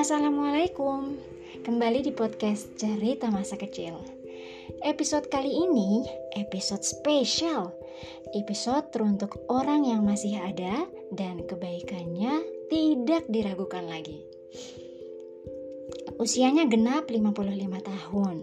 [0.00, 1.12] Assalamualaikum,
[1.60, 4.00] kembali di podcast Cerita Masa Kecil.
[4.80, 6.08] Episode kali ini
[6.40, 7.68] episode spesial,
[8.32, 12.32] episode teruntuk orang yang masih ada dan kebaikannya
[12.72, 14.24] tidak diragukan lagi.
[16.16, 17.36] Usianya genap 55
[17.84, 18.36] tahun.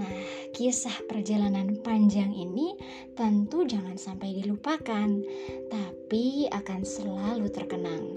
[0.00, 0.16] Nah,
[0.56, 2.72] kisah perjalanan panjang ini
[3.12, 5.12] tentu jangan sampai dilupakan,
[5.68, 5.93] tapi
[6.50, 8.14] akan selalu terkenang.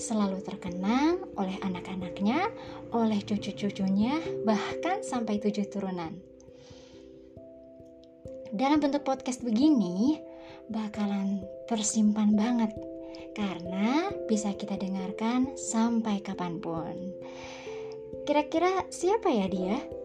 [0.00, 2.48] Selalu terkenang oleh anak-anaknya,
[2.90, 6.16] oleh cucu-cucunya, bahkan sampai tujuh turunan.
[8.50, 10.18] Dalam bentuk podcast begini,
[10.72, 12.74] bakalan tersimpan banget
[13.38, 17.14] karena bisa kita dengarkan sampai kapan pun.
[18.26, 19.99] Kira-kira siapa ya dia?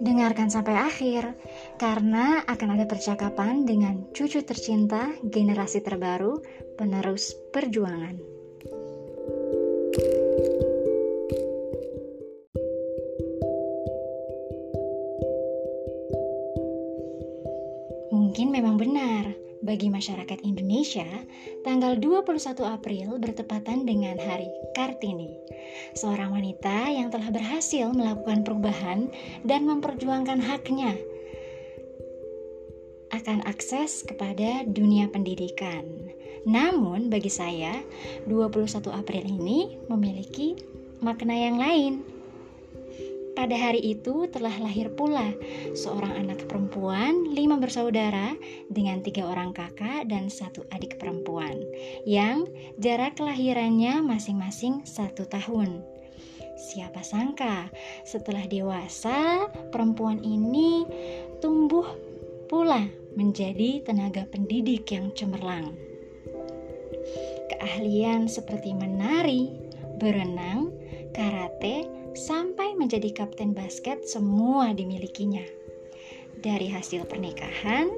[0.00, 1.36] Dengarkan sampai akhir,
[1.76, 6.40] karena akan ada percakapan dengan cucu tercinta generasi terbaru
[6.80, 8.39] penerus perjuangan.
[19.70, 21.06] Bagi masyarakat Indonesia,
[21.62, 25.30] tanggal 21 April bertepatan dengan Hari Kartini,
[25.94, 29.06] seorang wanita yang telah berhasil melakukan perubahan
[29.46, 30.98] dan memperjuangkan haknya
[33.14, 35.86] akan akses kepada dunia pendidikan.
[36.42, 37.78] Namun bagi saya,
[38.26, 40.58] 21 April ini memiliki
[40.98, 42.19] makna yang lain
[43.38, 45.32] pada hari itu telah lahir pula
[45.72, 48.34] seorang anak perempuan, lima bersaudara
[48.68, 51.62] dengan tiga orang kakak dan satu adik perempuan
[52.04, 52.44] yang
[52.82, 55.80] jarak kelahirannya masing-masing satu tahun.
[56.60, 57.72] Siapa sangka
[58.04, 60.84] setelah dewasa perempuan ini
[61.40, 61.88] tumbuh
[62.52, 62.84] pula
[63.16, 65.72] menjadi tenaga pendidik yang cemerlang.
[67.48, 69.50] Keahlian seperti menari,
[69.96, 70.70] berenang,
[71.16, 75.44] karate, sampai menjadi kapten basket semua dimilikinya.
[76.40, 77.92] Dari hasil pernikahan,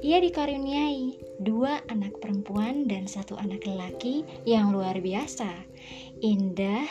[0.00, 5.50] ia dikaruniai dua anak perempuan dan satu anak lelaki yang luar biasa,
[6.24, 6.88] indah,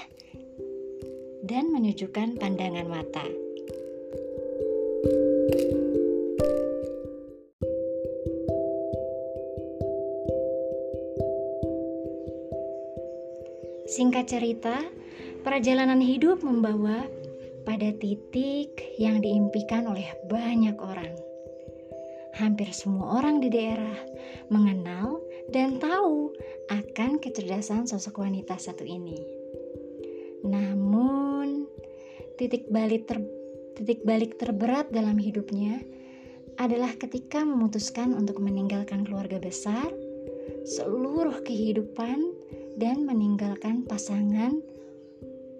[1.42, 3.26] dan menyejukkan pandangan mata.
[13.92, 15.01] Singkat cerita,
[15.42, 17.02] Perjalanan hidup membawa
[17.66, 21.18] pada titik yang diimpikan oleh banyak orang.
[22.38, 23.98] Hampir semua orang di daerah
[24.54, 25.18] mengenal
[25.50, 26.30] dan tahu
[26.70, 29.18] akan kecerdasan sosok wanita satu ini.
[30.46, 31.66] Namun,
[32.38, 33.18] titik balik ter,
[33.74, 35.82] titik balik terberat dalam hidupnya
[36.62, 39.90] adalah ketika memutuskan untuk meninggalkan keluarga besar,
[40.70, 42.30] seluruh kehidupan,
[42.78, 44.71] dan meninggalkan pasangan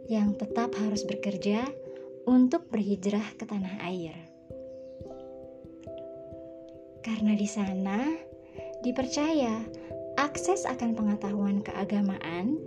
[0.10, 1.68] yang tetap harus bekerja
[2.26, 4.16] untuk berhijrah ke tanah air.
[7.02, 8.06] Karena di sana
[8.86, 9.66] dipercaya
[10.22, 12.62] akses akan pengetahuan keagamaan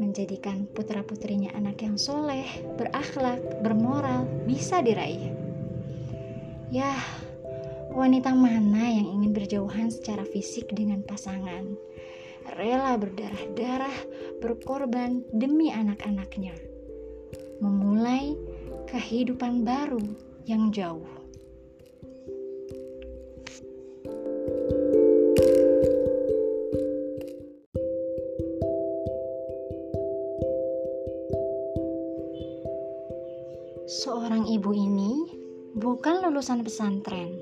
[0.00, 2.48] menjadikan putra-putrinya anak yang soleh,
[2.80, 5.30] berakhlak, bermoral, bisa diraih.
[6.72, 6.96] Ya,
[7.92, 11.76] wanita mana yang ingin berjauhan secara fisik dengan pasangan?
[12.56, 13.98] Rela berdarah-darah,
[14.40, 16.73] berkorban demi anak-anaknya
[17.58, 18.34] memulai
[18.88, 20.02] kehidupan baru
[20.46, 21.04] yang jauh.
[33.84, 35.12] Seorang ibu ini
[35.76, 37.36] bukan lulusan pesantren,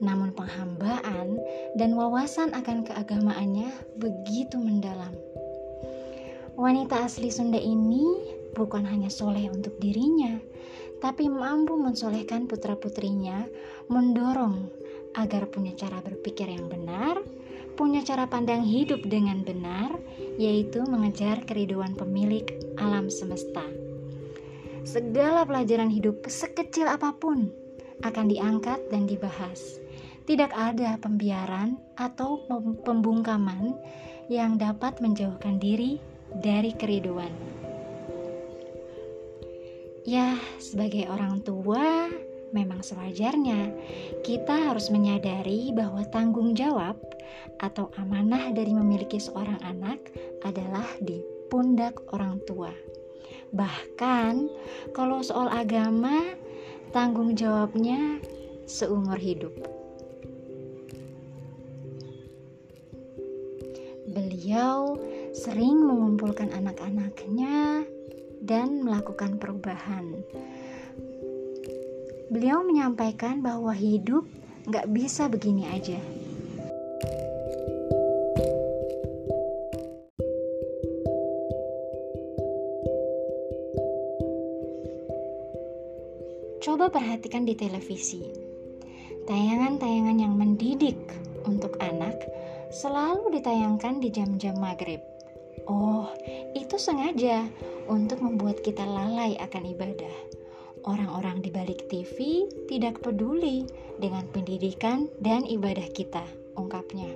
[0.00, 1.38] namun penghambaan
[1.78, 3.70] dan wawasan akan keagamaannya
[4.00, 5.12] begitu mendalam.
[6.54, 10.38] Wanita asli Sunda ini bukan hanya soleh untuk dirinya,
[11.02, 13.44] tapi mampu mensolehkan putra-putrinya,
[13.92, 14.70] mendorong
[15.18, 17.20] agar punya cara berpikir yang benar,
[17.74, 19.98] punya cara pandang hidup dengan benar,
[20.38, 22.46] yaitu mengejar keriduan pemilik
[22.78, 23.66] alam semesta.
[24.84, 27.50] Segala pelajaran hidup sekecil apa pun
[28.04, 29.80] akan diangkat dan dibahas.
[30.24, 32.40] Tidak ada pembiaran atau
[32.80, 33.76] pembungkaman
[34.32, 36.00] yang dapat menjauhkan diri
[36.32, 37.63] dari keriduan.
[40.04, 42.12] Ya, sebagai orang tua,
[42.52, 43.72] memang sewajarnya
[44.20, 47.00] kita harus menyadari bahwa tanggung jawab
[47.56, 50.12] atau amanah dari memiliki seorang anak
[50.44, 52.68] adalah di pundak orang tua.
[53.56, 54.52] Bahkan,
[54.92, 56.36] kalau soal agama,
[56.92, 58.20] tanggung jawabnya
[58.68, 59.56] seumur hidup.
[64.04, 65.00] Beliau
[65.32, 67.88] sering mengumpulkan anak-anaknya
[68.44, 70.20] dan melakukan perubahan.
[72.28, 74.28] Beliau menyampaikan bahwa hidup
[74.68, 76.00] nggak bisa begini aja.
[86.64, 88.24] Coba perhatikan di televisi.
[89.28, 90.96] Tayangan-tayangan yang mendidik
[91.44, 92.16] untuk anak
[92.72, 95.13] selalu ditayangkan di jam-jam maghrib.
[95.64, 96.08] Oh,
[96.52, 97.48] itu sengaja
[97.88, 100.16] untuk membuat kita lalai akan ibadah.
[100.84, 103.64] Orang-orang di balik TV tidak peduli
[103.96, 106.24] dengan pendidikan dan ibadah kita,
[106.60, 107.08] ungkapnya.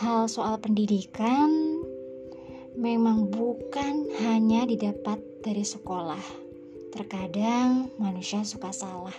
[0.00, 1.84] Hal soal pendidikan
[2.72, 6.48] memang bukan hanya didapat dari sekolah
[6.90, 9.14] Terkadang manusia suka salah.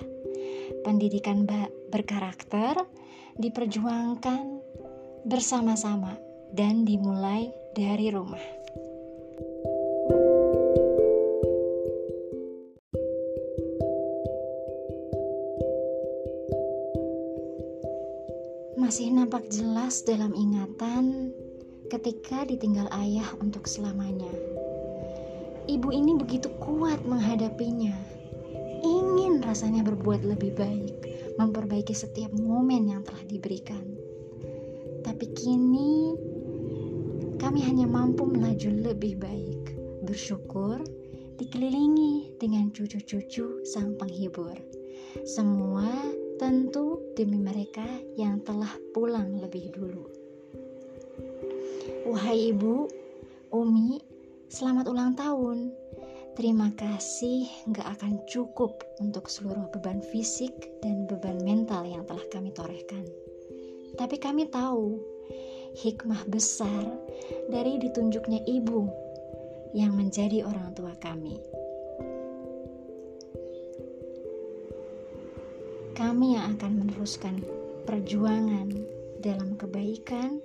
[0.83, 1.47] Pendidikan
[1.87, 2.75] berkarakter
[3.39, 4.43] diperjuangkan
[5.23, 6.19] bersama-sama
[6.51, 8.43] dan dimulai dari rumah.
[18.75, 21.31] Masih nampak jelas dalam ingatan
[21.87, 24.31] ketika ditinggal ayah untuk selamanya.
[25.71, 27.95] Ibu ini begitu kuat menghadapinya.
[28.83, 30.95] Ingin rasanya berbuat lebih baik,
[31.39, 33.79] memperbaiki setiap momen yang telah diberikan.
[35.05, 36.30] Tapi kini
[37.41, 39.73] kami hanya mampu melaju lebih baik,
[40.05, 40.77] bersyukur
[41.41, 44.53] dikelilingi dengan cucu-cucu sang penghibur.
[45.25, 45.89] Semua
[46.37, 47.83] tentu demi mereka
[48.13, 50.05] yang telah pulang lebih dulu.
[52.05, 52.85] Wahai ibu,
[53.49, 53.97] Umi,
[54.51, 55.71] Selamat ulang tahun.
[56.35, 60.51] Terima kasih gak akan cukup untuk seluruh beban fisik
[60.83, 63.07] dan beban mental yang telah kami torehkan.
[63.95, 64.99] Tapi kami tahu
[65.75, 66.87] hikmah besar
[67.47, 68.87] dari ditunjuknya ibu
[69.71, 71.39] yang menjadi orang tua kami.
[75.95, 77.43] Kami yang akan meneruskan
[77.85, 78.67] perjuangan
[79.21, 80.41] dalam kebaikan,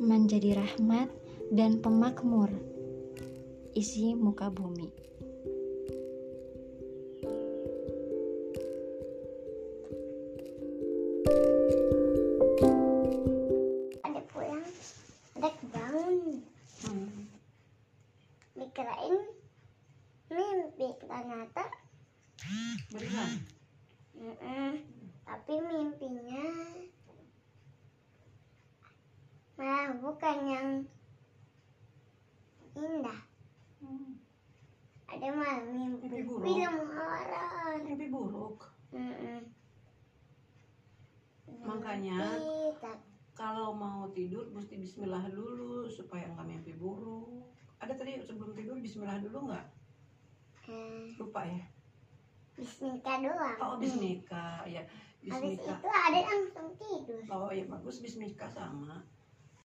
[0.00, 1.08] menjadi rahmat
[1.50, 2.48] dan pemakmur
[3.74, 4.90] isi muka bumi.
[18.70, 19.18] Dikirain
[20.30, 21.66] mimpi ternyata.
[22.94, 23.30] Beneran?
[24.14, 24.70] Mm -mm.
[25.26, 26.46] Tapi mimpinya
[29.58, 30.68] malah bukan yang
[32.78, 33.20] indah.
[33.82, 34.22] Hmm.
[35.10, 36.46] Ada mah mimpi, mimpi buruk.
[36.46, 37.74] film horor.
[37.82, 38.70] Mimpi buruk.
[38.94, 39.38] Mm -mm.
[41.66, 42.22] Makanya
[43.34, 47.50] kalau mau tidur mesti Bismillah dulu supaya nggak mimpi buruk.
[47.80, 49.66] Ada tadi sebelum tidur Bismillah dulu nggak?
[50.68, 51.16] Hmm.
[51.16, 51.64] Lupa ya?
[52.60, 53.56] Bismika doang.
[53.64, 54.84] Oh Bismika ya.
[55.24, 55.40] Bismika.
[55.40, 57.20] Habis itu ada langsung tidur.
[57.32, 59.00] Oh ya bagus Bismika sama.